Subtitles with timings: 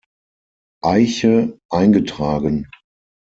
[0.83, 2.67] Eiche“ eingetragen.